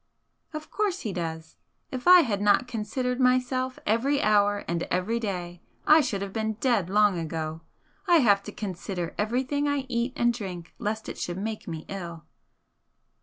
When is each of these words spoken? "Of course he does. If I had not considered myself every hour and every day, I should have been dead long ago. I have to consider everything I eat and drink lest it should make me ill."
"Of 0.51 0.71
course 0.71 1.01
he 1.01 1.13
does. 1.13 1.57
If 1.91 2.07
I 2.07 2.21
had 2.21 2.41
not 2.41 2.67
considered 2.67 3.19
myself 3.19 3.77
every 3.85 4.19
hour 4.19 4.65
and 4.67 4.81
every 4.89 5.19
day, 5.19 5.61
I 5.85 6.01
should 6.01 6.23
have 6.23 6.33
been 6.33 6.53
dead 6.53 6.89
long 6.89 7.19
ago. 7.19 7.61
I 8.07 8.15
have 8.15 8.41
to 8.45 8.51
consider 8.51 9.13
everything 9.19 9.67
I 9.67 9.85
eat 9.89 10.13
and 10.15 10.33
drink 10.33 10.73
lest 10.79 11.07
it 11.07 11.19
should 11.19 11.37
make 11.37 11.67
me 11.67 11.85
ill." 11.87 12.25